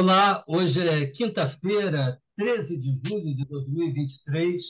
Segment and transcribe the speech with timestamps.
[0.00, 4.62] Olá, hoje é quinta-feira, 13 de julho de 2023.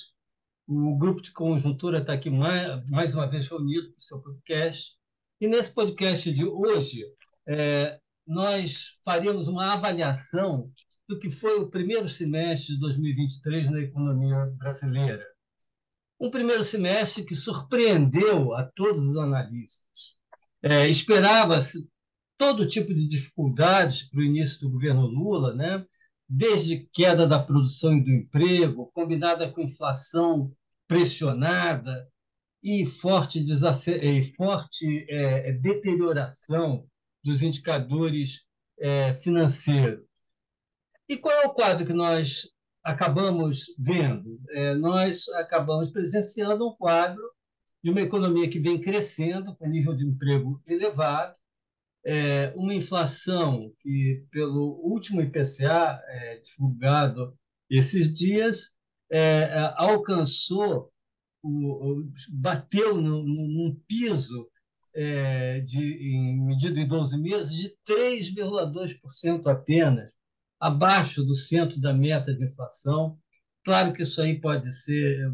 [0.67, 4.95] O grupo de conjuntura está aqui mais, mais uma vez reunido para o seu podcast.
[5.39, 7.05] E nesse podcast de hoje,
[7.47, 10.73] é, nós faremos uma avaliação
[11.07, 15.27] do que foi o primeiro semestre de 2023 na economia brasileira.
[16.19, 20.17] Um primeiro semestre que surpreendeu a todos os analistas.
[20.63, 21.87] É, Esperava-se
[22.39, 25.85] todo tipo de dificuldades para o início do governo Lula, né?
[26.29, 30.53] desde queda da produção e do emprego, combinada com inflação
[30.87, 32.07] pressionada
[32.63, 36.87] e forte, e forte é, deterioração
[37.25, 38.43] dos indicadores
[38.79, 40.05] é, financeiros.
[41.09, 42.49] E qual é o quadro que nós
[42.85, 44.39] acabamos vendo?
[44.51, 47.23] É, nós acabamos presenciando um quadro
[47.83, 51.39] de uma economia que vem crescendo, com nível de emprego elevado,
[52.09, 57.37] é, uma inflação que, pelo último IPCA é, divulgado
[57.69, 58.71] esses dias,
[59.13, 60.91] é, é alcançou,
[61.43, 64.49] o, bateu no, num piso
[64.97, 70.15] é, de, em, medido em 12 meses de 3,2% apenas,
[70.59, 73.19] abaixo do centro da meta de inflação.
[73.63, 75.31] Claro que isso aí pode ser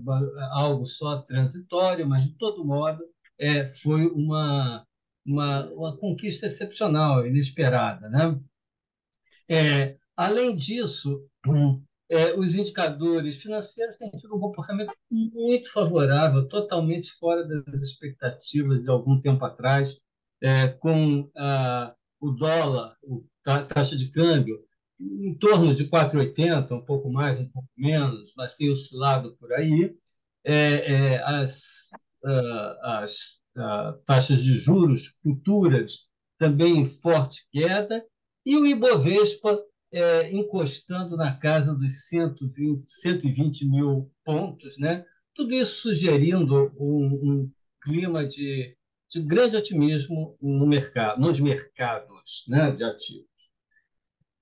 [0.51, 3.01] algo só transitório, mas, de todo modo,
[3.39, 4.85] é, foi uma
[5.25, 8.09] uma, uma conquista excepcional, inesperada.
[8.09, 8.41] Né?
[9.49, 11.27] É, além disso,
[12.09, 18.91] é, os indicadores financeiros têm tido um comportamento muito favorável, totalmente fora das expectativas de
[18.91, 19.99] algum tempo atrás,
[20.43, 22.97] é, com a, o dólar,
[23.47, 24.63] a taxa de câmbio,
[25.01, 29.95] em torno de 4,80, um pouco mais, um pouco menos, mas tem oscilado por aí.
[30.45, 31.91] É, é, as,
[32.23, 33.41] uh, as
[34.07, 38.05] taxas de juros futuras também em forte queda,
[38.45, 39.59] e o Ibovespa
[39.93, 45.05] é, encostando na casa dos 120, 120 mil pontos, né?
[45.35, 47.53] tudo isso sugerindo um, um
[47.83, 48.77] clima de,
[49.11, 53.29] de, grande otimismo no mercado, nos mercados né, de ativos.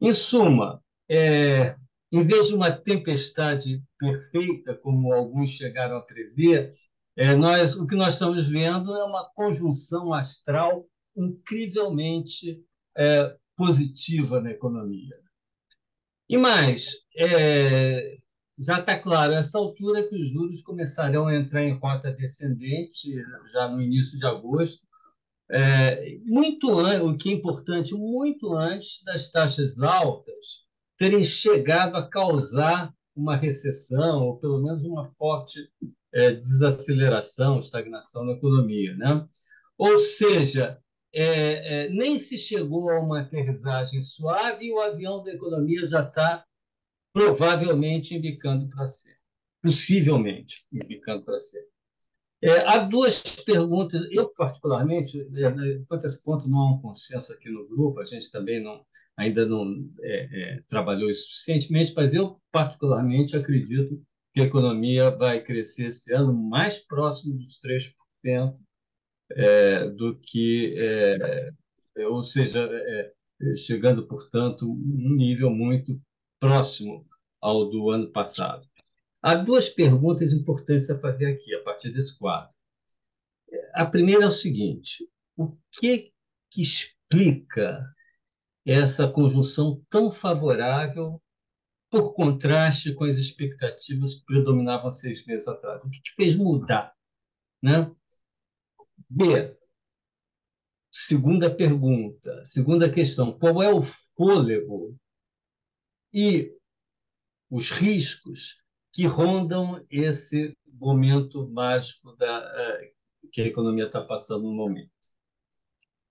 [0.01, 1.75] Em suma, é,
[2.11, 6.75] em vez de uma tempestade perfeita, como alguns chegaram a prever,
[7.17, 10.87] é, nós, o que nós estamos vendo é uma conjunção astral
[11.17, 12.65] incrivelmente
[12.97, 15.21] é, positiva na economia.
[16.29, 18.17] E mais, é,
[18.59, 23.15] já está claro, essa altura que os juros começarão a entrar em rota descendente,
[23.53, 24.87] já no início de agosto,
[25.51, 32.95] é, muito o que é importante, muito antes das taxas altas terem chegado a causar
[33.15, 35.71] uma recessão, ou pelo menos uma forte
[36.13, 38.95] é, desaceleração, estagnação na economia.
[38.97, 39.27] Né?
[39.79, 40.79] Ou seja,
[41.15, 46.03] é, é, nem se chegou a uma aterrissagem suave e o avião da economia já
[46.03, 46.45] está
[47.13, 49.17] provavelmente indicando para ser.
[49.63, 51.65] Possivelmente indicando para ser.
[52.41, 54.05] É, há duas perguntas.
[54.11, 58.01] Eu, particularmente, é, né, quanto a esse ponto, não há um consenso aqui no grupo,
[58.01, 58.85] a gente também não,
[59.17, 65.43] ainda não é, é, trabalhou isso suficientemente, mas eu, particularmente, acredito que a economia vai
[65.43, 68.57] crescer esse ano mais próximo dos 3%
[69.37, 71.51] é, do que, é,
[71.99, 73.13] é, ou seja, é,
[73.43, 76.01] é, chegando, portanto, um nível muito
[76.41, 77.07] próximo
[77.41, 78.67] ao do ano passado.
[79.23, 82.55] Há duas perguntas importantes a fazer aqui, a partir desse quadro.
[83.75, 86.13] A primeira é o seguinte: o que,
[86.51, 87.87] que explica
[88.67, 91.22] essa conjunção tão favorável
[91.93, 95.85] por contraste com as expectativas que predominavam seis meses atrás.
[95.85, 96.95] O que, que fez mudar?
[97.63, 97.95] Né?
[99.11, 99.55] B.
[100.91, 103.83] Segunda pergunta, segunda questão: qual é o
[104.17, 104.99] fôlego
[106.15, 106.51] e
[107.51, 114.55] os riscos que rondam esse momento mágico da, uh, que a economia está passando no
[114.55, 114.91] momento?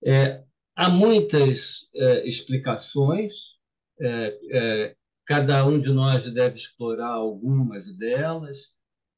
[0.04, 0.44] É,
[0.76, 3.60] há muitas uh, explicações.
[4.00, 8.74] Uh, Cada um de nós deve explorar algumas delas.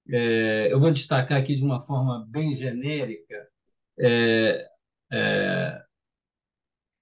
[0.09, 3.49] É, eu vou destacar aqui de uma forma bem genérica
[3.99, 4.69] é,
[5.13, 5.85] é,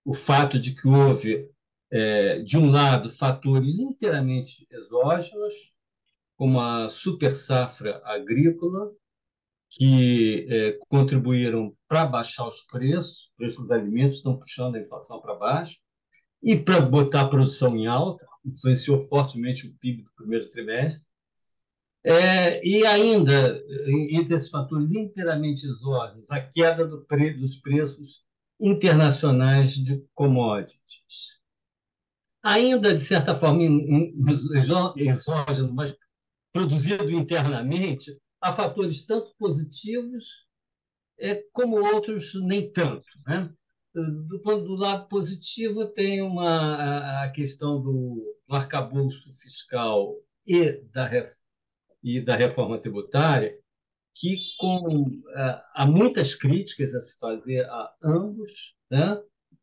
[0.05, 1.49] o fato de que houve,
[1.91, 5.75] é, de um lado, fatores inteiramente exógenos,
[6.37, 8.91] como a super safra agrícola,
[9.71, 15.21] que é, contribuíram para baixar os preços, os preços dos alimentos estão puxando a inflação
[15.21, 15.79] para baixo,
[16.43, 21.11] e para botar a produção em alta, influenciou fortemente o PIB do primeiro trimestre.
[22.05, 23.63] É, e ainda,
[24.11, 28.25] entre esses fatores inteiramente exógenos, a queda do pre, dos preços
[28.61, 31.41] internacionais de commodities.
[32.43, 33.63] ainda de certa forma
[34.97, 35.97] exógeno, mas
[36.53, 40.47] produzido internamente, há fatores tanto positivos
[41.19, 43.07] é, como outros nem tanto.
[43.27, 43.53] Né?
[43.95, 50.17] Do, do lado positivo, tem uma, a questão do, do arcabouço fiscal
[50.47, 51.11] e da,
[52.03, 53.59] e da reforma tributária,
[54.15, 55.23] que com,
[55.75, 59.23] há muitas críticas a se fazer a ambos, né?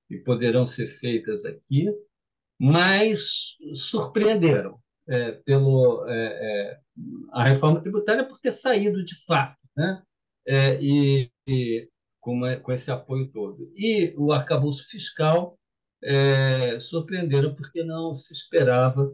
[0.10, 1.88] e poderão ser feitas aqui,
[2.60, 6.80] mas surpreenderam é, pelo é, é,
[7.32, 10.02] a reforma tributária por ter saído de fato, né?
[10.48, 11.90] É, e, e
[12.30, 13.72] com, com, esse apoio todo.
[13.76, 15.58] E o arcabouço fiscal
[16.04, 19.12] é, surpreenderam porque não se esperava,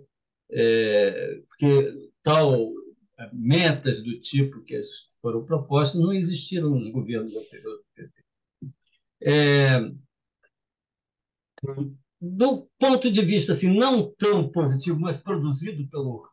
[0.52, 2.72] é, porque tal
[3.32, 4.82] metas do tipo que
[5.22, 8.24] foram propostas não existiram nos governos anteriores do PT.
[9.22, 9.80] É,
[12.22, 16.30] do ponto de vista assim, não tão positivo, mas produzido pelo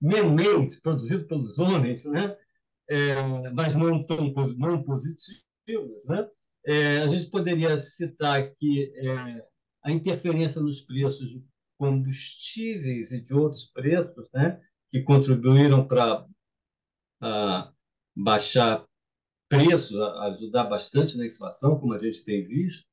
[0.00, 2.36] Mendes, produzido pelos homens, né?
[2.88, 4.84] É, mas não tão não
[5.66, 6.28] positivos, né?
[6.64, 9.46] É, a gente poderia citar aqui é,
[9.84, 11.44] a interferência nos preços de
[11.78, 14.60] combustíveis e de outros preços, né?
[14.90, 16.26] Que contribuíram para
[18.16, 18.84] baixar
[19.48, 22.86] preços, ajudar bastante na inflação, como a gente tem visto.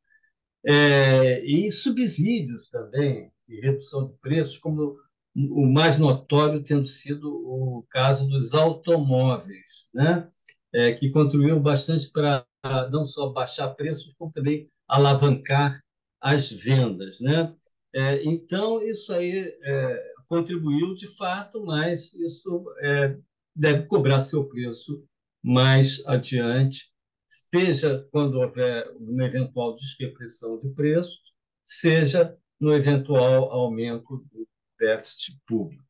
[0.65, 4.97] É, e subsídios também, e redução de preços, como
[5.35, 10.31] o mais notório tendo sido o caso dos automóveis, né?
[10.73, 12.45] É, que contribuiu bastante para
[12.91, 15.79] não só baixar preços, como também alavancar
[16.19, 17.19] as vendas.
[17.19, 17.53] Né?
[17.93, 23.17] É, então, isso aí é, contribuiu de fato, mas isso é,
[23.55, 25.03] deve cobrar seu preço
[25.43, 26.93] mais adiante
[27.33, 31.19] seja quando houver uma eventual desrepressão de preços,
[31.63, 34.47] seja no eventual aumento do
[34.79, 35.83] déficit público.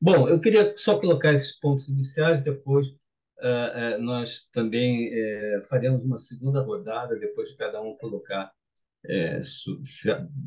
[0.00, 2.94] Bom, eu queria só colocar esses pontos iniciais, depois
[3.38, 8.52] uh, uh, nós também uh, faremos uma segunda rodada, depois de cada um colocar,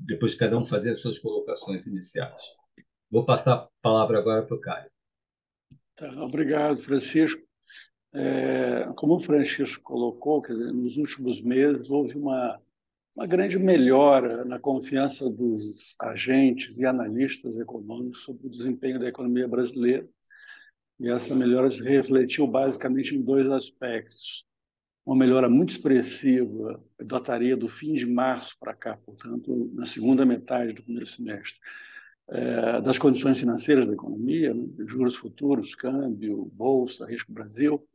[0.05, 2.43] depois de cada um fazer as suas colocações iniciais.
[3.09, 4.91] Vou passar a palavra agora para o Caio.
[5.95, 7.41] Tá, obrigado, Francisco.
[8.13, 12.59] É, como o Francisco colocou, dizer, nos últimos meses houve uma,
[13.15, 19.47] uma grande melhora na confiança dos agentes e analistas econômicos sobre o desempenho da economia
[19.47, 20.07] brasileira.
[20.99, 24.45] E essa melhora se refletiu basicamente em dois aspectos.
[25.05, 30.73] Uma melhora muito expressiva, dataria do fim de março para cá, portanto, na segunda metade
[30.73, 31.57] do primeiro semestre,
[32.27, 34.67] é, das condições financeiras da economia, né?
[34.87, 37.87] juros futuros, câmbio, bolsa, risco Brasil.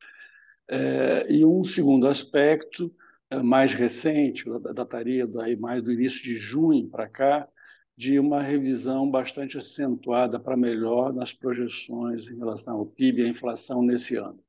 [0.67, 2.93] É, e um segundo aspecto,
[3.31, 7.49] é, mais recente, dataria daí mais do início de junho para cá,
[7.97, 13.29] de uma revisão bastante acentuada para melhor nas projeções em relação ao PIB e à
[13.29, 14.43] inflação nesse ano.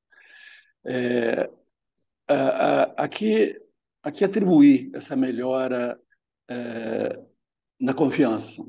[0.86, 1.50] É,
[2.98, 3.60] aqui,
[4.02, 6.00] aqui atribuir essa melhora
[6.50, 7.24] é,
[7.80, 8.66] na confiança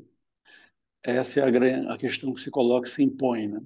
[1.06, 3.48] essa é a, a questão que se coloca, se impõe.
[3.48, 3.60] Né?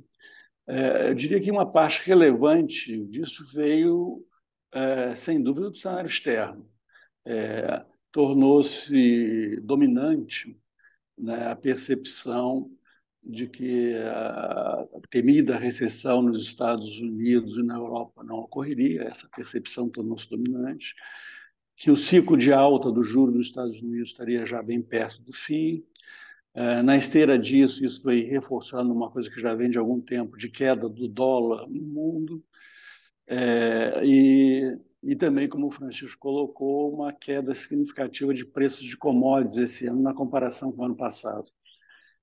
[0.66, 4.24] É, eu diria que uma parte relevante disso veio,
[4.72, 6.68] é, sem dúvida, do cenário externo.
[7.24, 10.59] É, Tornou-se dominante
[11.20, 12.70] né, a percepção
[13.22, 19.88] de que a temida recessão nos Estados Unidos e na Europa não ocorreria, essa percepção
[19.90, 20.94] tornou-se dominante,
[21.76, 25.32] que o ciclo de alta do juro nos Estados Unidos estaria já bem perto do
[25.32, 25.84] fim,
[26.54, 30.36] é, na esteira disso, isso foi reforçando uma coisa que já vem de algum tempo,
[30.36, 32.42] de queda do dólar no mundo,
[33.26, 39.56] é, e, e também, como o Francisco colocou, uma queda significativa de preços de commodities
[39.56, 41.48] esse ano na comparação com o ano passado.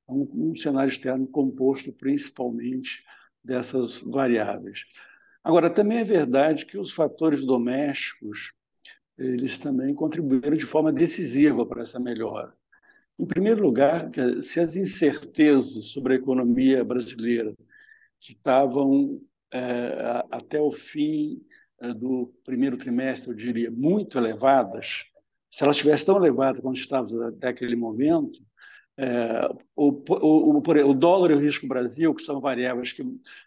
[0.08, 3.04] É um, um cenário externo composto principalmente
[3.44, 4.86] dessas variáveis.
[5.44, 8.54] Agora, também é verdade que os fatores domésticos
[9.18, 12.54] eles também contribuíram de forma decisiva para essa melhora.
[13.18, 17.56] Em primeiro lugar, se as incertezas sobre a economia brasileira,
[18.20, 19.20] que estavam
[19.52, 21.42] é, até o fim
[21.96, 25.06] do primeiro trimestre, eu diria, muito elevadas,
[25.52, 28.40] se elas estivessem tão elevadas quando estávamos até aquele momento,
[28.98, 33.04] é, o, o, o, o, dólar e o risco Brasil, que são variáveis que,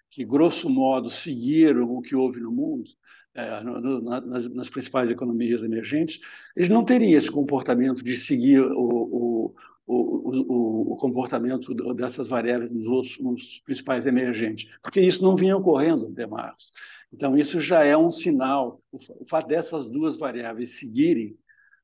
[0.09, 2.89] que, grosso modo, seguiram o que houve no mundo,
[3.35, 6.21] é, no, no, nas, nas, principais economias emergentes,
[6.57, 9.55] eles não teriam esse comportamento de seguir o,
[9.87, 16.27] o, comportamento dessas variáveis nos, outros, nos principais emergentes, porque isso não vinha ocorrendo até
[16.27, 16.73] março.
[17.13, 18.83] Então, isso já é um sinal.
[18.93, 21.37] O fato dessas duas variáveis seguirem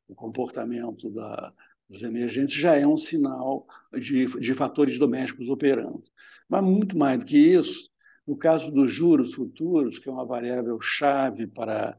[0.08, 1.52] o comportamento da,
[1.88, 6.04] dos emergentes, já é um sinal de, de fatores domésticos operando.
[6.48, 7.90] Mas muito mais do que isso,
[8.26, 11.98] no caso dos juros futuros, que é uma variável chave para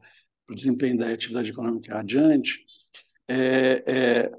[0.49, 2.65] o desempenho da atividade econômica adiante,
[3.27, 4.31] é, é,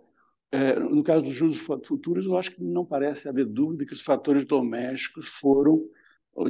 [0.50, 4.00] é, no caso dos juros futuros, eu acho que não parece haver dúvida que os
[4.00, 5.87] fatores domésticos foram,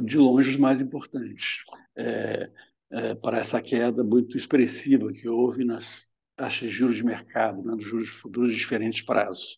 [0.03, 1.63] de longe, os mais importantes
[1.95, 2.51] é,
[2.91, 7.75] é, para essa queda muito expressiva que houve nas taxas de juros de mercado, né,
[7.75, 9.57] dos juros futuros de diferentes prazos.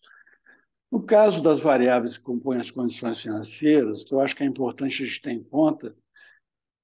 [0.91, 4.45] No caso das variáveis que compõem as condições financeiras, o que eu acho que é
[4.45, 5.95] importante a gente ter em conta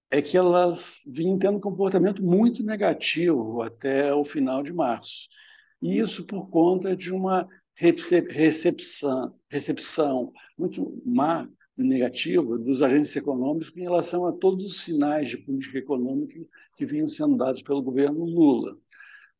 [0.09, 5.27] é que elas vinham tendo um comportamento muito negativo até o final de março.
[5.81, 11.47] E isso por conta de uma recepção, recepção muito má
[11.83, 16.39] negativa dos agentes econômicos em relação a todos os sinais de política econômica
[16.75, 18.77] que vinham sendo dados pelo governo Lula.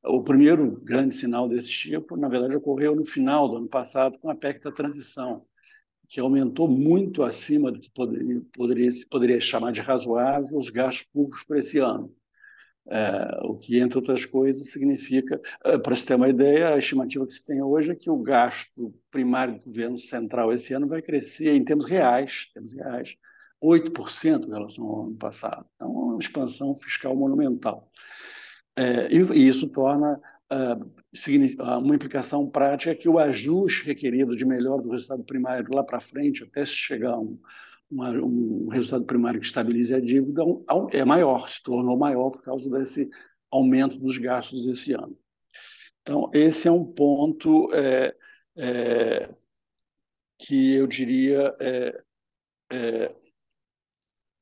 [0.03, 4.29] O primeiro grande sinal desse tipo, na verdade, ocorreu no final do ano passado com
[4.29, 5.45] a PEC da transição,
[6.07, 11.43] que aumentou muito acima do que poderia, poderia, poderia chamar de razoável os gastos públicos
[11.43, 12.15] para esse ano.
[12.89, 17.27] É, o que, entre outras coisas, significa, é, para se ter uma ideia, a estimativa
[17.27, 21.01] que se tem hoje é que o gasto primário do governo central esse ano vai
[21.01, 23.17] crescer, em termos reais, termos reais
[23.61, 25.65] 8% em relação ao ano passado.
[25.75, 27.91] Então, é uma expansão fiscal monumental.
[28.75, 34.81] É, e, e, isso torna uh, uma implicação prática que o ajuste requerido de melhor
[34.81, 37.39] do resultado primário lá para frente, até se chegar a um,
[37.89, 40.43] uma, um resultado primário que estabilize a dívida
[40.91, 43.09] é maior, se tornou maior por causa desse
[43.49, 45.17] aumento dos gastos esse ano.
[46.01, 48.15] Então, esse é um ponto é,
[48.57, 49.27] é,
[50.37, 52.03] que eu diria é,
[52.71, 53.15] é,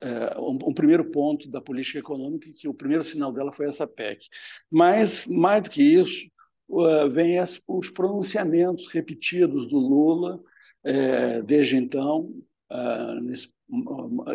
[0.02, 3.88] é um, um, primeiro ponto da política econômica, que o primeiro sinal dela foi essa
[3.88, 4.28] PEC.
[4.70, 6.30] Mas, mais do que isso,
[6.70, 10.40] uh, vem as, os pronunciamentos repetidos do Lula
[10.84, 12.32] é, desde então,
[13.22, 13.54] Nesse,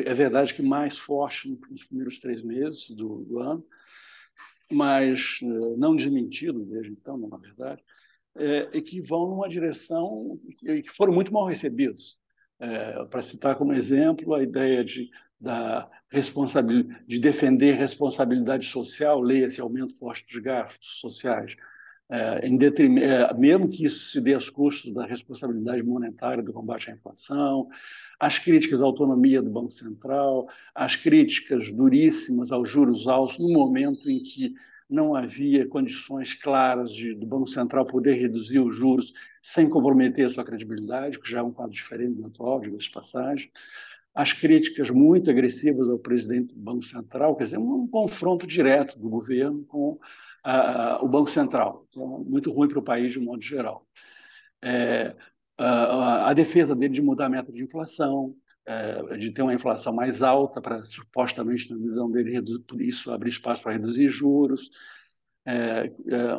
[0.04, 3.64] é verdade que mais forte nos primeiros três meses do, do ano,
[4.70, 7.82] mas uh, não desmentido desde então, na verdade,
[8.36, 10.08] é, que vão numa direção
[10.62, 12.16] e que foram muito mal recebidos.
[12.60, 19.60] É, Para citar como exemplo a ideia de, da responsabilidade, de defender responsabilidade social, leia-se
[19.60, 21.56] aumento forte dos gastos sociais,
[22.10, 26.94] é, é, mesmo que isso se dê aos custos da responsabilidade monetária do combate à
[26.94, 27.68] inflação,
[28.20, 34.10] as críticas à autonomia do Banco Central, as críticas duríssimas aos juros altos, no momento
[34.10, 34.52] em que
[34.88, 40.30] não havia condições claras de, do Banco Central poder reduzir os juros sem comprometer a
[40.30, 43.50] sua credibilidade, que já é um quadro diferente do atual, diga de passagem.
[44.14, 49.08] As críticas muito agressivas ao presidente do Banco Central, quer dizer, um, confronto direto do
[49.08, 53.40] governo com uh, o Banco Central, é muito ruim para o país de um modo
[53.40, 53.86] geral.
[54.62, 55.16] É,
[55.62, 58.34] a defesa dele de mudar a meta de inflação,
[58.66, 63.30] é, de ter uma inflação mais alta para supostamente na visão dele por isso abrir
[63.30, 64.70] espaço para reduzir juros,
[65.46, 66.30] é, é,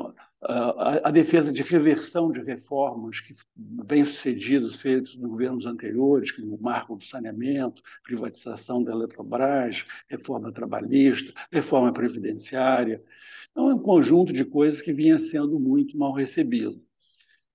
[0.43, 6.55] a, a, defesa de reversão de reformas que bem sucedidas feitas nos governos anteriores, como
[6.55, 13.03] o marco do saneamento, privatização da Eletrobras, reforma trabalhista, reforma previdenciária.
[13.51, 16.81] Então, é um conjunto de coisas que vinha sendo muito mal recebido.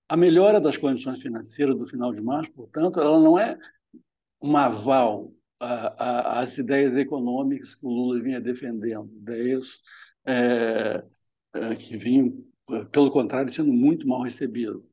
[0.09, 3.59] A melhora das condições financeiras do final de março, portanto, ela não é
[4.41, 9.83] um aval às ideias econômicas que o Lula vinha defendendo, ideias
[10.25, 11.03] é,
[11.55, 12.45] é, que vinham,
[12.93, 14.91] pelo contrário, sendo muito mal recebidas.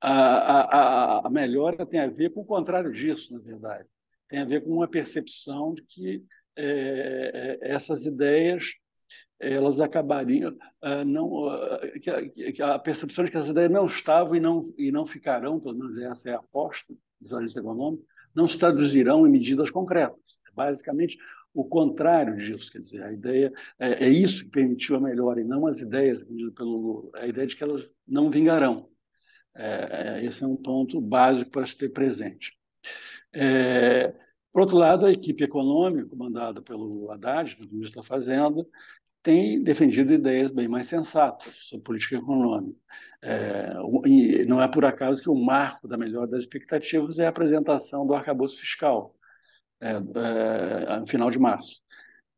[0.00, 3.88] A, a, a, melhora tem a ver com o contrário disso, na verdade.
[4.28, 6.24] Tem a ver com uma percepção de que
[6.56, 8.74] é, é essas ideias
[9.38, 14.34] elas acabariam uh, não uh, que, que, a, percepção de que as ideias não estavam
[14.34, 18.46] e não e não ficarão, pelo menos essa é a aposta dos agentes econômicos, não
[18.46, 20.40] se traduzirão em medidas concretas.
[20.48, 21.18] É basicamente
[21.54, 25.44] o contrário disso, quer dizer, a ideia é, é isso que permitiu a melhora e
[25.44, 26.22] não as ideias
[26.54, 28.90] pelo é a ideia de que elas não vingarão.
[29.54, 32.52] É, é, esse é um ponto básico para se ter presente.
[33.34, 34.14] É,
[34.56, 38.66] por outro lado, a equipe econômica, comandada pelo Haddad, do ministro da Fazenda,
[39.22, 42.74] tem defendido ideias bem mais sensatas sobre política econômica.
[43.20, 43.74] É,
[44.46, 48.14] não é por acaso que o marco da melhora das expectativas é a apresentação do
[48.14, 49.14] arcabouço fiscal,
[49.78, 51.82] é, é, no final de março,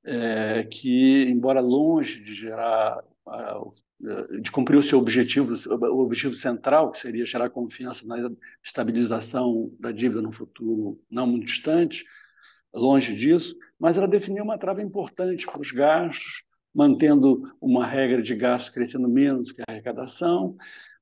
[0.02, 3.00] é, que, embora longe de gerar,
[4.40, 8.30] de cumprir o seu objetivo, o objetivo central, que seria gerar confiança na
[8.62, 12.04] estabilização da dívida no futuro não muito distante,
[12.73, 16.44] longe disso, mas ela definiu uma trava importante para os gastos,
[16.75, 20.56] mantendo uma regra de gasto crescendo menos que a arrecadação,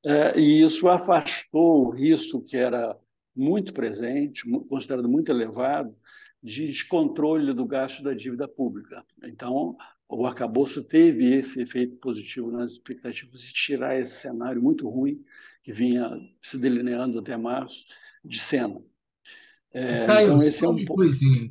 [0.05, 2.97] é, e isso afastou o risco que era
[3.35, 5.95] muito presente, considerado muito elevado,
[6.43, 9.05] de descontrole do gasto da dívida pública.
[9.25, 9.77] Então,
[10.09, 15.25] o arcabouço teve esse efeito positivo nas expectativas de tirar esse cenário muito ruim
[15.63, 16.11] que vinha
[16.41, 17.85] se delineando até março
[18.25, 18.81] de cena.
[19.73, 21.03] É, Caio, então, esse é um pouco.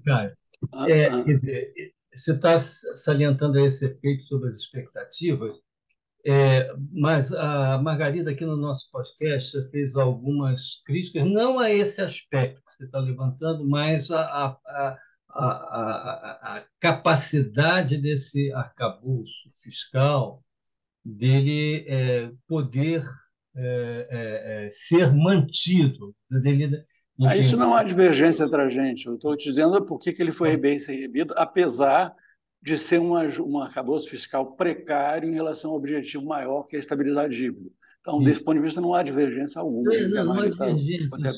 [0.05, 0.37] Caio.
[0.73, 1.23] Ah, é, ah.
[1.23, 1.73] Quer dizer,
[2.15, 5.55] você está salientando esse efeito sobre as expectativas,
[6.25, 12.63] é, mas a Margarida, aqui no nosso podcast, fez algumas críticas, não a esse aspecto
[12.63, 14.97] que você está levantando, mas a, a, a,
[15.43, 20.43] a, a capacidade desse arcabouço fiscal
[21.03, 23.03] dele é, poder
[23.55, 26.83] é, é, é ser mantido, dele,
[27.19, 27.39] enfim.
[27.39, 29.05] Isso não há divergência entre a gente.
[29.05, 32.13] Eu estou te dizendo por que ele foi bem recebido, apesar
[32.61, 37.25] de ser uma, um arcabouço fiscal precário em relação ao objetivo maior, que é estabilizar
[37.25, 37.69] a dívida.
[38.01, 39.91] Então, desse ponto de vista, não há divergência alguma.
[40.09, 41.31] Não, não há divergência.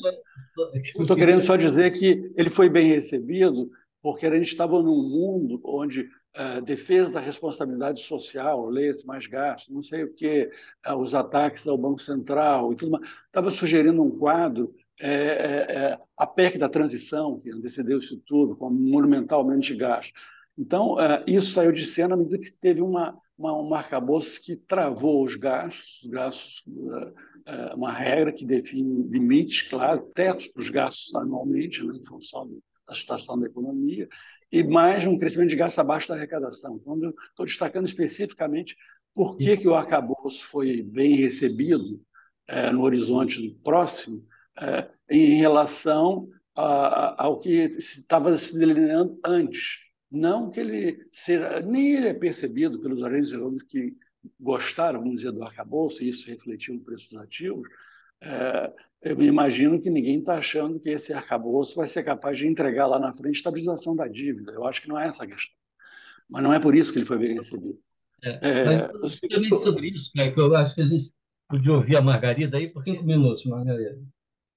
[0.73, 3.69] Estou querendo só dizer que ele foi bem recebido
[4.07, 9.75] porque a gente estava num mundo onde a defesa da responsabilidade social, leis mais gastos,
[9.75, 10.49] não sei o quê,
[10.97, 16.25] os ataques ao Banco Central e tudo mais, estava sugerindo um quadro é, é, a
[16.25, 20.13] PEC da transição, que antecedeu isso tudo, com monumentalmente gasto.
[20.57, 24.55] Então, é, isso saiu de cena à medida que teve uma, uma, um arcabouço que
[24.55, 26.63] travou os gastos, os gastos
[27.75, 32.47] uma regra que define limites, claro, tetos para os gastos anualmente, né, em função
[32.87, 34.07] da situação da economia,
[34.51, 36.75] e mais um crescimento de gastos abaixo da arrecadação.
[36.75, 38.77] Então, estou destacando especificamente
[39.13, 42.01] por que, que o arcabouço foi bem recebido
[42.47, 44.25] é, no horizonte próximo,
[44.59, 49.79] é, em relação a, ao que estava se delineando antes.
[50.09, 53.31] Não que ele seja, nem ele é percebido pelos agentes
[53.67, 53.95] que
[54.39, 57.67] gostaram, vamos dizer, do arcabouço, e isso refletiu no preço dos ativos.
[58.21, 62.87] É, eu imagino que ninguém está achando que esse arcabouço vai ser capaz de entregar
[62.87, 64.51] lá na frente estabilização da dívida.
[64.51, 65.55] Eu acho que não é essa a questão.
[66.29, 67.79] Mas não é por isso que ele foi bem recebido.
[68.23, 69.19] É, é, mas,
[69.61, 71.11] sobre isso, né, que eu acho que a gente
[71.47, 74.01] podia ouvir a Margarida aí por cinco minutos, Margarida.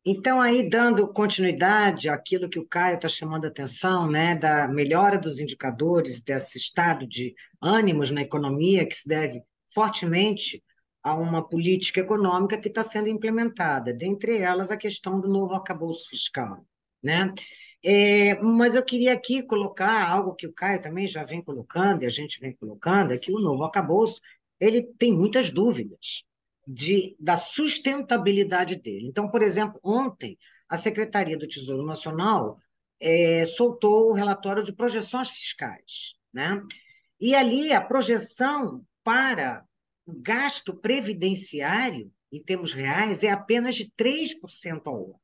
[0.05, 5.19] Então, aí, dando continuidade àquilo que o Caio está chamando a atenção, né, da melhora
[5.19, 9.43] dos indicadores, desse estado de ânimos na economia, que se deve
[9.75, 10.63] fortemente
[11.03, 16.09] a uma política econômica que está sendo implementada, dentre elas a questão do novo arcabouço
[16.09, 16.65] fiscal.
[17.03, 17.33] Né?
[17.83, 22.07] É, mas eu queria aqui colocar algo que o Caio também já vem colocando, e
[22.07, 24.21] a gente vem colocando, é que o novo arcabouço
[24.59, 26.25] ele tem muitas dúvidas
[26.67, 29.09] de, da sustentabilidade dele.
[29.09, 32.59] Então, por exemplo, ontem, a Secretaria do Tesouro Nacional
[33.01, 36.15] é, soltou o relatório de projeções fiscais.
[36.33, 36.63] Né?
[37.19, 39.65] E ali a projeção para
[40.11, 45.21] o gasto previdenciário, em termos reais, é apenas de 3% ao ano.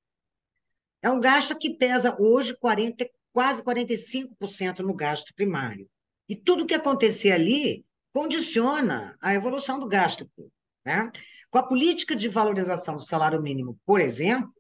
[1.02, 5.88] É um gasto que pesa hoje 40, quase 45% no gasto primário.
[6.28, 10.56] E tudo que acontecer ali condiciona a evolução do gasto público.
[10.84, 11.10] Né?
[11.50, 14.54] Com a política de valorização do salário mínimo, por exemplo,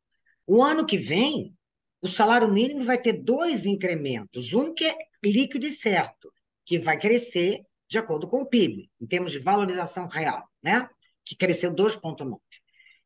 [0.46, 1.56] o ano que vem,
[2.02, 4.52] o salário mínimo vai ter dois incrementos.
[4.52, 6.32] Um que é líquido e certo,
[6.64, 10.88] que vai crescer de acordo com o PIB, em termos de valorização real, né?
[11.24, 12.38] que cresceu 2,9%.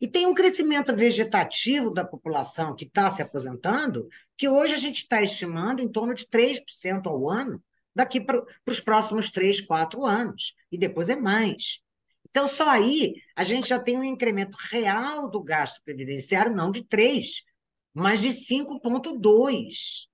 [0.01, 4.99] E tem um crescimento vegetativo da população que está se aposentando, que hoje a gente
[4.99, 7.63] está estimando em torno de 3% ao ano,
[7.95, 10.55] daqui para os próximos 3, 4 anos.
[10.73, 11.81] E depois é mais.
[12.31, 16.83] Então, só aí a gente já tem um incremento real do gasto previdenciário, não de
[16.83, 17.43] 3,
[17.93, 20.09] mas de 5,2.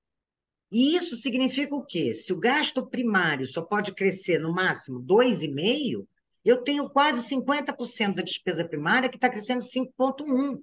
[0.71, 2.13] E isso significa o quê?
[2.13, 6.07] Se o gasto primário só pode crescer no máximo 2,5%,
[6.45, 10.63] eu tenho quase 50% da despesa primária que está crescendo 5,1%.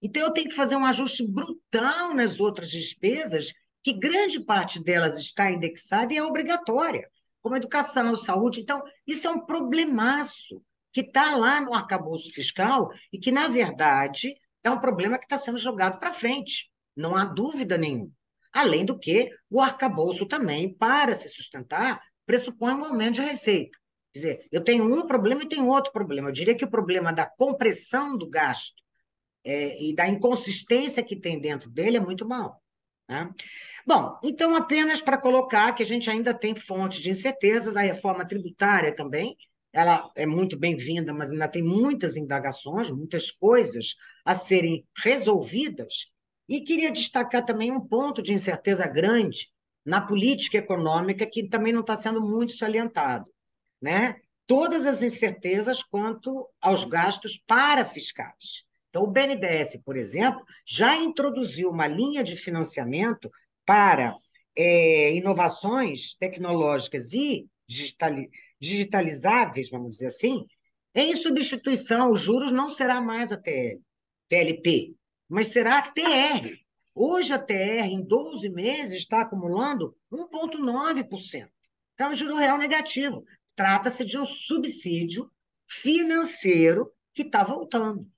[0.00, 5.18] Então, eu tenho que fazer um ajuste brutal nas outras despesas, que grande parte delas
[5.18, 7.08] está indexada e é obrigatória,
[7.42, 8.60] como educação, saúde.
[8.60, 14.34] Então, isso é um problemaço que está lá no arcabouço fiscal e que, na verdade,
[14.62, 18.12] é um problema que está sendo jogado para frente, não há dúvida nenhuma.
[18.52, 23.78] Além do que, o arcabouço também, para se sustentar, pressupõe um aumento de receita.
[24.12, 26.28] Quer dizer, eu tenho um problema e tenho outro problema.
[26.28, 28.82] Eu diria que o problema da compressão do gasto
[29.44, 32.62] é, e da inconsistência que tem dentro dele é muito mal.
[33.08, 33.30] Né?
[33.86, 38.26] Bom, então, apenas para colocar que a gente ainda tem fonte de incertezas, a reforma
[38.26, 39.36] tributária também,
[39.72, 46.12] ela é muito bem-vinda, mas ainda tem muitas indagações, muitas coisas a serem resolvidas.
[46.48, 49.50] E queria destacar também um ponto de incerteza grande
[49.84, 53.26] na política econômica, que também não está sendo muito salientado,
[53.80, 54.16] né?
[54.48, 58.64] todas as incertezas quanto aos gastos para fiscais.
[58.88, 63.30] Então, o BNDES, por exemplo, já introduziu uma linha de financiamento
[63.66, 64.16] para
[64.56, 68.28] é, inovações tecnológicas e digitali
[68.60, 70.44] digitalizáveis, vamos dizer assim,
[70.92, 73.78] em substituição, os juros não será mais a TL,
[74.28, 74.96] TLP,
[75.28, 76.58] mas será a TR.
[76.94, 81.48] Hoje a TR, em 12 meses, está acumulando 1,9%.
[81.94, 83.24] Então, é juro real negativo.
[83.54, 85.30] Trata-se de um subsídio
[85.66, 88.08] financeiro que está voltando.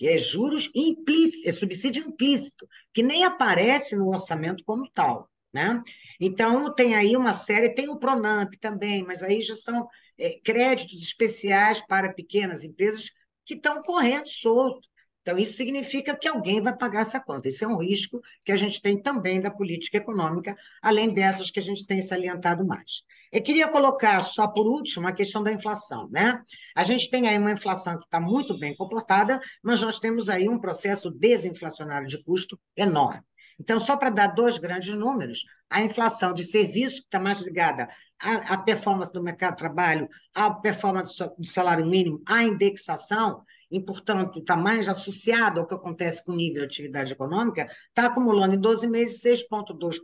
[0.00, 5.30] E é juros implícitos, é subsídio implícito, que nem aparece no orçamento como tal.
[5.52, 5.80] Né?
[6.20, 11.00] Então, tem aí uma série, tem o Pronamp também, mas aí já são é, créditos
[11.00, 13.10] especiais para pequenas empresas
[13.44, 14.88] que estão correndo solto.
[15.24, 17.48] Então, isso significa que alguém vai pagar essa conta.
[17.48, 21.58] Esse é um risco que a gente tem também da política econômica, além dessas que
[21.58, 23.04] a gente tem salientado mais.
[23.32, 26.10] Eu queria colocar, só por último, a questão da inflação.
[26.10, 26.42] Né?
[26.76, 30.46] A gente tem aí uma inflação que está muito bem comportada, mas nós temos aí
[30.46, 33.22] um processo desinflacionário de custo enorme.
[33.58, 37.88] Então, só para dar dois grandes números, a inflação de serviços, que está mais ligada
[38.20, 43.42] à, à, performance do mercado de trabalho, à performance do salário mínimo, à indexação,
[43.74, 48.06] e, portanto, está mais associado ao que acontece com o nível de atividade econômica, está
[48.06, 49.98] acumulando em 12 meses 6,2%.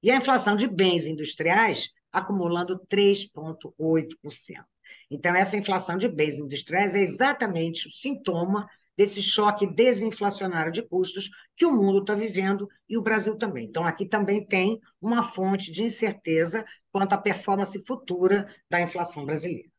[0.00, 4.64] E a inflação de bens industriais acumulando 3,8%.
[5.10, 8.64] Então, essa inflação de bens industriais é exatamente o sintoma
[8.96, 13.66] desse choque desinflacionário de custos que o mundo está vivendo e o Brasil também.
[13.66, 19.73] Então, aqui também tem uma fonte de incerteza quanto à performance futura da inflação brasileira.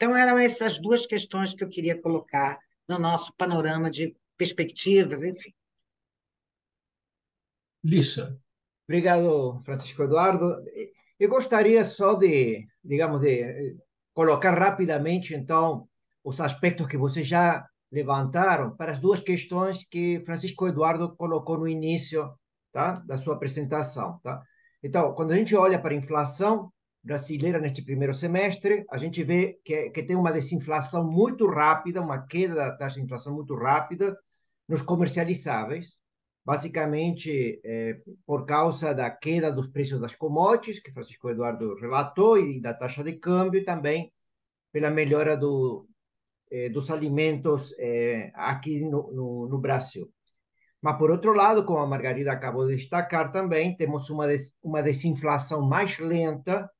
[0.00, 2.58] Então, eram essas duas questões que eu queria colocar
[2.88, 5.52] no nosso panorama de perspectivas, enfim.
[7.84, 8.34] Lixa.
[8.88, 10.56] Obrigado, Francisco Eduardo.
[11.18, 13.76] Eu gostaria só de, digamos, de
[14.14, 15.86] colocar rapidamente, então,
[16.24, 21.68] os aspectos que você já levantaram para as duas questões que Francisco Eduardo colocou no
[21.68, 22.32] início
[22.72, 24.18] tá, da sua apresentação.
[24.22, 24.42] Tá?
[24.82, 29.58] Então, quando a gente olha para a inflação brasileira neste primeiro semestre, a gente vê
[29.64, 34.16] que, que tem uma desinflação muito rápida, uma queda da taxa de inflação muito rápida
[34.68, 35.98] nos comercializáveis,
[36.44, 42.60] basicamente é, por causa da queda dos preços das commodities, que Francisco Eduardo relatou, e
[42.60, 44.12] da taxa de câmbio, e também
[44.72, 45.88] pela melhora do,
[46.50, 47.74] eh, dos alimentos
[48.34, 50.12] aqui no, no, no, Brasil.
[50.80, 54.82] Mas, por outro lado, como a Margarida acabou de destacar também, temos uma, des, uma
[54.82, 56.70] desinflação mais lenta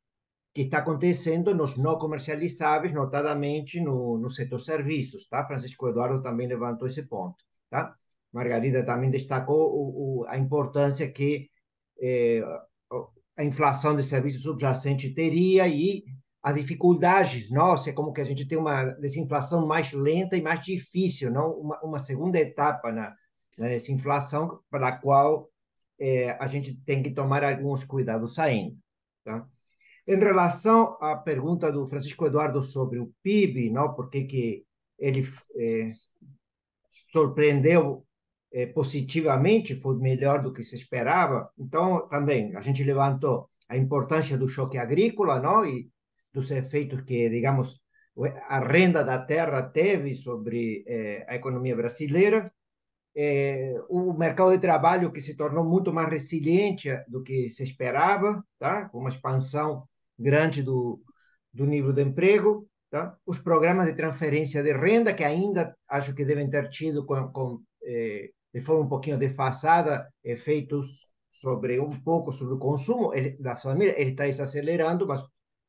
[0.52, 5.46] que está acontecendo nos não comercializáveis, notadamente no, no setor serviços, tá?
[5.46, 7.36] Francisco Eduardo também levantou esse ponto,
[7.68, 7.94] tá?
[8.32, 11.48] Margarida também destacou o, o, a importância que
[12.00, 12.42] eh,
[13.36, 16.04] a inflação de serviços subjacente teria e
[16.42, 20.60] as dificuldades, nossa, é como que a gente tem uma desinflação mais lenta e mais
[20.60, 23.14] difícil, não uma, uma segunda etapa na,
[23.58, 25.50] na desinflação para a qual
[25.98, 28.76] é, a gente tem que tomar alguns cuidados saindo.
[29.22, 29.46] Tá?
[30.10, 34.64] Em relação à pergunta do Francisco Eduardo sobre o PIB, não, porque que
[34.98, 35.22] ele
[35.56, 35.88] é,
[37.12, 38.04] surpreendeu
[38.52, 41.48] é, positivamente, foi melhor do que se esperava.
[41.56, 45.88] Então, também a gente levantou a importância do choque agrícola, não, e
[46.34, 47.80] dos efeitos que, digamos,
[48.48, 52.52] a renda da terra teve sobre eh, a economia brasileira,
[53.14, 58.44] eh, o mercado de trabalho que se tornou muito mais resiliente do que se esperava,
[58.58, 58.88] tá?
[58.88, 59.88] com uma expansão
[60.20, 61.00] grande do,
[61.52, 63.16] do nível de emprego, tá?
[63.26, 67.62] os programas de transferência de renda, que ainda acho que devem ter tido com, com
[67.82, 73.56] eh, de forma um pouquinho defasada efeitos sobre um pouco sobre o consumo ele, da
[73.56, 75.22] família, ele está desacelerando, mas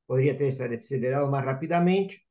[0.07, 2.21] poderia ter se acelerado mais rapidamente.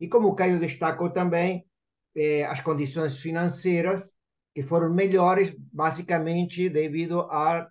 [0.00, 1.66] E como o Caio destacou também,
[2.14, 4.14] eh, as condições financeiras
[4.54, 7.68] que foram melhores, basicamente devido a,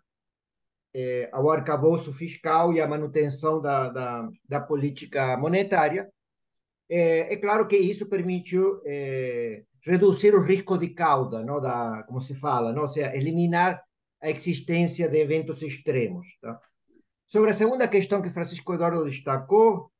[0.99, 6.11] eh, ao arcabouço fiscal e à manutenção da, da, da política monetária.
[6.89, 12.19] É, é, claro que isso permitiu é, reduzir o risco de cauda, não, da, como
[12.19, 12.81] se fala, não?
[12.81, 13.79] ou seja, eliminar
[14.19, 16.25] a existência de eventos extremos.
[16.41, 16.59] Tá?
[17.27, 19.91] Sobre a segunda questão que Francisco Eduardo destacou,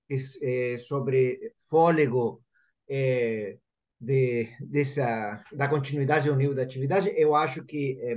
[0.42, 2.42] é, sobre fôlego
[2.90, 3.58] é,
[4.02, 8.16] de, dessa, da continuidade do nível da atividade, eu acho que é,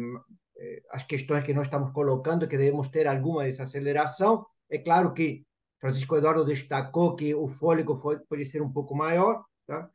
[0.91, 5.45] as questões que nós estamos colocando, que devemos ter alguma desaceleração, é claro que
[5.81, 9.89] Francisco Eduardo destacou que o fôlego pode ser um pouco maior, tá?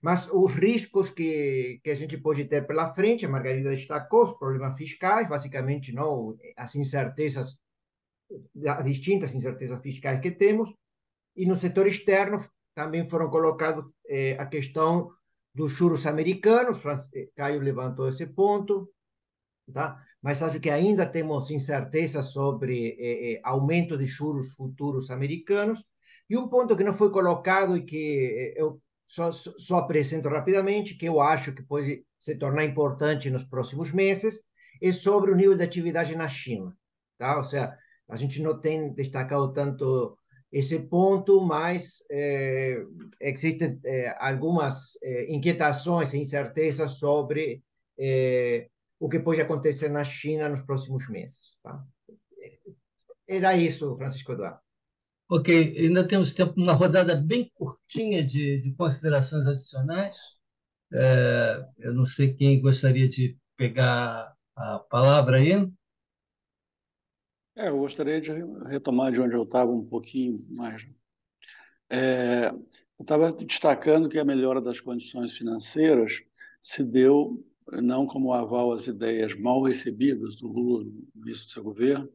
[0.00, 4.38] mas os riscos que, que a gente pode ter pela frente, a Margarida destacou, os
[4.38, 7.56] problemas fiscais, basicamente não as incertezas
[8.66, 10.72] as distintas incertezas fiscais que temos,
[11.36, 12.42] e no setor externo,
[12.74, 15.10] também foram colocados eh, a questão
[15.54, 16.82] dos juros americanos,
[17.14, 18.88] eh, Caio levantou esse ponto,
[19.72, 20.02] tá?
[20.22, 25.84] mas acho que ainda temos incerteza sobre eh, aumento de juros futuros americanos.
[26.30, 31.06] E um ponto que não foi colocado e que eu só, só apresento rapidamente, que
[31.06, 34.40] eu acho que pode se tornar importante nos próximos meses,
[34.80, 36.72] é sobre o nível de atividade na China.
[37.18, 37.36] Tá?
[37.36, 37.76] Ou seja,
[38.08, 40.16] a gente não tem destacado tanto
[40.52, 42.80] esse ponto, mas é,
[43.20, 47.62] existem é, algumas é, inquietações e incertezas sobre
[49.02, 51.56] o que pode acontecer na China nos próximos meses.
[51.60, 51.84] Tá?
[53.26, 54.60] Era isso, Francisco Eduardo.
[55.28, 60.16] Ok, ainda temos tempo uma rodada bem curtinha de, de considerações adicionais.
[60.92, 65.50] É, eu não sei quem gostaria de pegar a palavra aí.
[67.56, 68.30] É, eu gostaria de
[68.68, 70.88] retomar de onde eu estava um pouquinho mais.
[71.90, 76.22] É, eu estava destacando que a melhora das condições financeiras
[76.62, 77.44] se deu
[77.80, 82.08] não como aval às ideias mal recebidas do Lula no início do seu governo,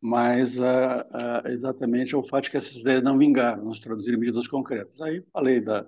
[0.00, 4.16] mas a, a, exatamente ao fato de que essas ideias não vingaram, não se traduziram
[4.16, 5.00] em medidas concretas.
[5.00, 5.86] Aí falei da,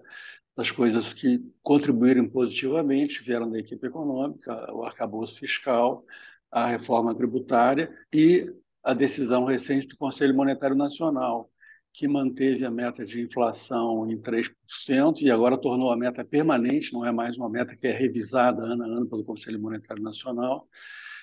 [0.56, 6.04] das coisas que contribuíram positivamente, vieram da equipe econômica, o arcabouço fiscal,
[6.50, 11.50] a reforma tributária e a decisão recente do Conselho Monetário Nacional,
[11.94, 17.06] que manteve a meta de inflação em 3% e agora tornou a meta permanente, não
[17.06, 20.68] é mais uma meta que é revisada ano a ano pelo Conselho Monetário Nacional,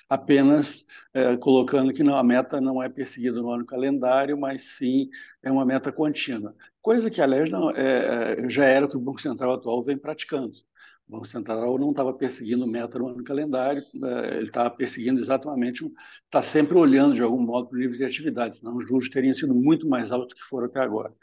[0.08, 5.10] apenas é, colocando que não, a meta não é perseguida no ano calendário, mas sim
[5.44, 6.56] é uma meta contínua.
[6.82, 9.98] Coisa que, aliás, não, é, é já era o que o Banco Central atual vem
[9.98, 10.54] praticando.
[11.12, 15.84] O Banco Central não estava perseguindo meta no ano calendário, eh, ele estava perseguindo exatamente,
[16.24, 19.34] está sempre olhando de algum modo para o nível de atividade, senão os juros teriam
[19.34, 21.14] sido muito mais altos que foram até agora.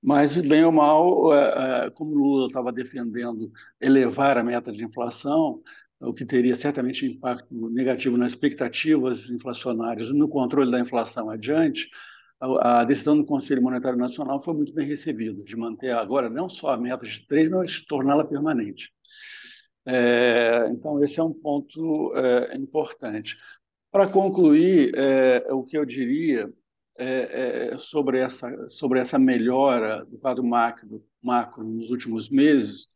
[0.00, 3.50] Mas, bem ou mal, eh, eh, como Lula estava defendendo
[3.80, 5.60] elevar a meta de inflação,
[6.00, 11.90] o que teria certamente impacto negativo nas expectativas inflacionárias no controle da inflação adiante,
[12.40, 16.68] a decisão do Conselho Monetário Nacional foi muito bem recebida, de manter agora não só
[16.68, 18.92] a meta de três, mas torná-la permanente.
[19.90, 23.38] É, então, esse é um ponto é, importante.
[23.90, 26.52] Para concluir, é, o que eu diria
[26.98, 32.88] é, é, sobre, essa, sobre essa melhora do quadro macro, macro nos últimos meses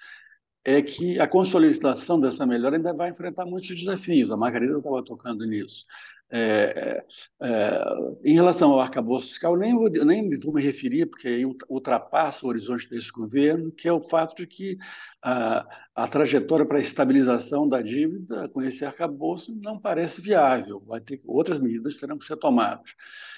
[0.64, 4.30] é que a consolidação dessa melhora ainda vai enfrentar muitos desafios.
[4.30, 5.86] A Margarida estava tocando nisso.
[6.34, 7.84] É, é, é,
[8.24, 12.48] em relação ao arcabouço fiscal, nem vou, nem vou me referir, porque aí ultrapassa o
[12.48, 14.78] horizonte desse governo, que é o fato de que
[15.20, 21.02] a, a trajetória para a estabilização da dívida com esse arcabouço não parece viável, vai
[21.02, 22.94] ter outras medidas terão que ser tomadas.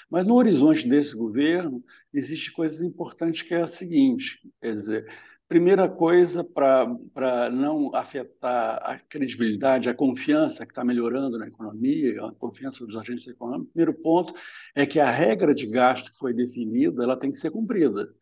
[0.08, 5.06] Mas no horizonte desse governo existe coisas importantes que é a seguinte, quer dizer,
[5.54, 12.32] Primeira coisa, para não afetar a credibilidade, a confiança que está melhorando na economia, a
[12.32, 14.34] confiança dos agentes econômicos, primeiro ponto
[14.74, 18.12] é que a regra de gasto que foi definida ela tem que ser cumprida.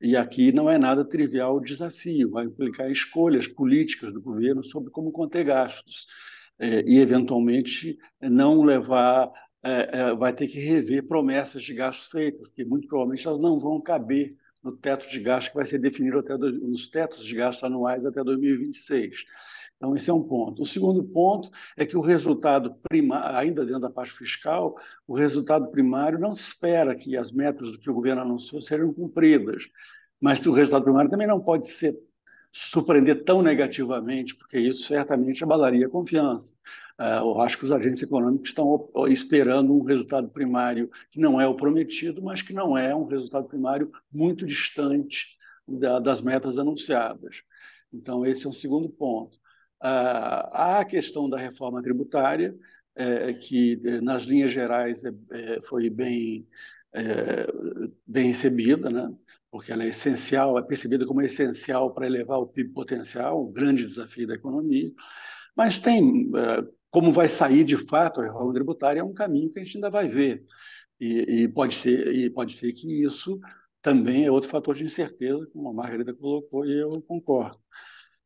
[0.00, 4.90] E aqui não é nada trivial o desafio, vai implicar escolhas políticas do governo sobre
[4.90, 6.08] como conter gastos.
[6.58, 9.30] É, e, eventualmente, não levar,
[9.62, 13.60] é, é, vai ter que rever promessas de gastos feitas, que muito provavelmente elas não
[13.60, 14.34] vão caber
[14.64, 18.06] no teto de gasto que vai ser definido até do, nos tetos de gastos anuais
[18.06, 19.24] até 2026.
[19.76, 20.62] Então, esse é um ponto.
[20.62, 24.74] O segundo ponto é que o resultado primário, ainda dentro da parte fiscal,
[25.06, 28.94] o resultado primário não se espera que as metas do que o governo anunciou sejam
[28.94, 29.68] cumpridas.
[30.18, 31.98] Mas o resultado primário também não pode ser
[32.50, 36.54] surpreender tão negativamente, porque isso certamente abalaria a confiança.
[36.98, 41.46] Uh, eu acho que os agentes econômicos estão esperando um resultado primário que não é
[41.46, 47.42] o prometido, mas que não é um resultado primário muito distante da, das metas anunciadas.
[47.92, 49.36] Então, esse é um segundo ponto.
[49.82, 52.56] Uh, há a questão da reforma tributária,
[52.96, 56.46] é, que nas linhas gerais é, é, foi bem,
[56.92, 57.46] é,
[58.06, 59.12] bem recebida, né?
[59.50, 63.84] porque ela é essencial, é percebida como essencial para elevar o PIB potencial, um grande
[63.84, 64.92] desafio da economia.
[65.56, 66.30] Mas tem
[66.94, 69.90] como vai sair de fato a reforma tributária é um caminho que a gente ainda
[69.90, 70.44] vai ver.
[71.00, 73.40] E, e, pode, ser, e pode ser que isso
[73.82, 77.58] também é outro fator de incerteza, como a Margarida colocou, e eu concordo.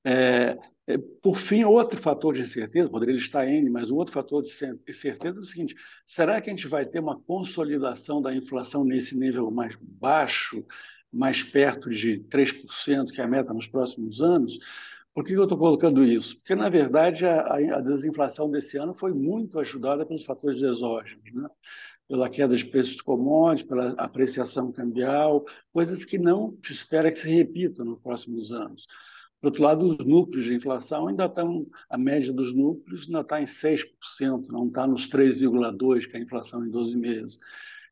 [0.04, 4.42] É, é, por fim, outro fator de incerteza, poderia estar N, mas um outro fator
[4.42, 4.50] de
[4.86, 9.18] incerteza é o seguinte: será que a gente vai ter uma consolidação da inflação nesse
[9.18, 10.62] nível mais baixo,
[11.10, 14.58] mais perto de 3%, que é a meta nos próximos anos?
[15.14, 16.36] Por que eu estou colocando isso?
[16.36, 21.24] Porque, na verdade, a, a, desinflação desse ano foi muito ajudada pelos fatores exógenos.
[21.32, 21.48] Né?
[22.08, 27.18] pela queda de preços de commodities, pela apreciação cambial, coisas que não se espera que
[27.18, 28.86] se repitam nos próximos anos.
[29.40, 33.40] Por outro lado, os núcleos de inflação ainda estão, a média dos núcleos ainda está
[33.40, 37.38] em 6%, não está nos 3,2%, que é a inflação em 12 meses.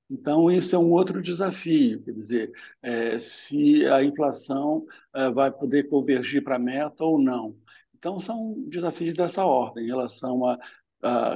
[0.09, 5.89] Então, isso é um outro desafio, quer dizer, é, se a inflação é, vai poder
[5.89, 7.57] convergir para a meta ou não.
[7.95, 10.59] Então, são desafios dessa ordem, em relação à,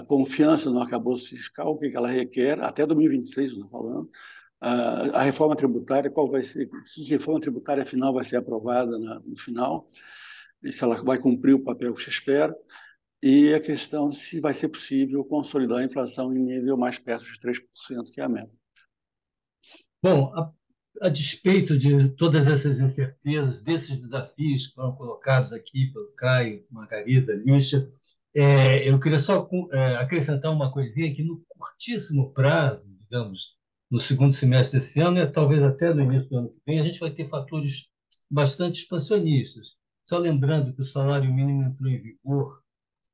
[0.06, 4.10] confiança no arcabouço fiscal, o que ela requer, até 2026, estou falando,
[4.60, 9.86] a reforma tributária, qual vai ser, que reforma tributária final vai ser aprovada no final,
[10.62, 12.54] e se ela vai cumprir o papel que se espera,
[13.22, 17.38] e a questão se vai ser possível consolidar a inflação em nível mais perto de
[17.38, 17.60] 3%,
[18.12, 18.59] que é a meta.
[20.02, 20.50] Bom, a,
[21.02, 27.34] a, despeito de todas essas incertezas, desses desafios que foram colocados aqui pelo Caio, Margarida,
[27.34, 27.86] Lixa,
[28.34, 33.56] é, eu queria só é, acrescentar uma coisinha que no curtíssimo prazo, digamos,
[33.90, 36.82] no segundo semestre desse ano e talvez até no início do ano que vem, a
[36.82, 37.86] gente vai ter fatores
[38.30, 39.74] bastante expansionistas.
[40.08, 42.62] Só lembrando que o salário mínimo entrou em vigor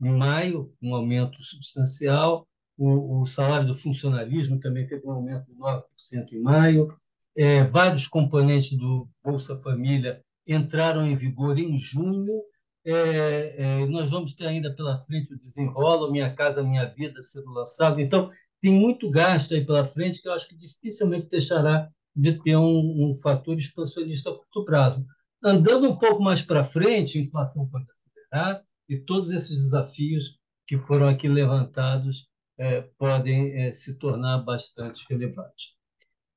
[0.00, 2.46] em maio, um aumento substancial,
[2.76, 6.94] o, o salário do funcionalismo também teve um aumento de 9% em maio.
[7.36, 12.42] É, vários componentes do Bolsa Família entraram em vigor em junho.
[12.84, 17.50] É, é, nós vamos ter ainda pela frente o desenrola, Minha Casa Minha Vida sendo
[17.50, 18.00] lançado.
[18.00, 22.56] Então, tem muito gasto aí pela frente que eu acho que dificilmente deixará de ter
[22.56, 25.04] um, um fator expansionista a curto prazo.
[25.44, 31.06] Andando um pouco mais para frente, inflação pode acelerar e todos esses desafios que foram
[31.06, 32.26] aqui levantados
[32.58, 35.74] é, podem é, se tornar bastante relevantes.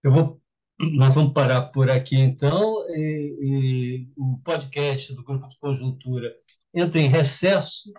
[0.04, 0.42] Eu vou,
[0.80, 2.86] nós vamos parar por aqui então.
[2.90, 6.36] E, e o podcast do Grupo de Conjuntura
[6.74, 7.92] entra em recesso,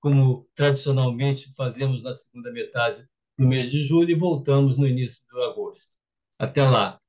[0.00, 3.06] como tradicionalmente fazemos na segunda metade
[3.38, 5.92] do mês de julho e voltamos no início de agosto.
[6.38, 7.00] Até lá!